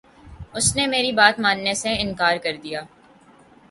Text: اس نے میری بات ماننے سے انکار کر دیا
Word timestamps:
اس 0.53 0.75
نے 0.75 0.85
میری 0.87 1.11
بات 1.11 1.39
ماننے 1.39 1.73
سے 1.73 1.95
انکار 1.99 2.37
کر 2.37 2.55
دیا 2.63 2.81